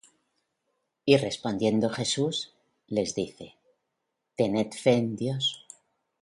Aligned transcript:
Y 1.05 1.15
respondiendo 1.17 1.91
Jesús, 1.91 2.55
les 2.87 3.13
dice: 3.13 3.53
Tened 4.35 4.73
fe 4.73 4.93
en 4.93 5.15
Dios. 5.15 5.67